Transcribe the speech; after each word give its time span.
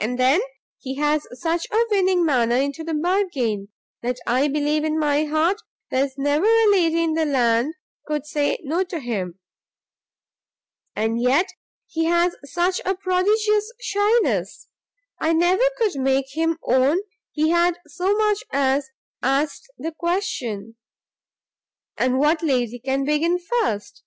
And 0.00 0.18
then 0.18 0.40
he 0.76 0.96
has 0.96 1.24
such 1.40 1.68
a 1.70 1.84
winning 1.92 2.24
manner 2.26 2.56
into 2.56 2.82
the 2.82 2.94
bargain, 2.94 3.68
that 4.02 4.18
I 4.26 4.48
believe 4.48 4.82
in 4.82 4.98
my 4.98 5.24
heart 5.26 5.62
there's 5.88 6.18
never 6.18 6.46
a 6.46 6.66
lady 6.68 7.04
in 7.04 7.12
the 7.14 7.24
land 7.26 7.74
could 8.06 8.26
say 8.26 8.58
no 8.64 8.82
to 8.82 8.98
him. 8.98 9.38
And 10.96 11.22
yet 11.22 11.52
he 11.86 12.06
has 12.06 12.34
such 12.44 12.80
a 12.84 12.96
prodigious 12.96 13.70
shyness, 13.80 14.66
I 15.20 15.32
never 15.32 15.62
could 15.78 15.94
make 15.94 16.26
him 16.36 16.58
own 16.64 17.02
he 17.30 17.50
had 17.50 17.78
so 17.86 18.16
much 18.16 18.42
as 18.50 18.90
asked 19.22 19.70
the 19.78 19.92
question. 19.92 20.74
And 21.96 22.18
what 22.18 22.42
lady 22.42 22.80
can 22.80 23.04
begin 23.04 23.38
first?" 23.38 24.02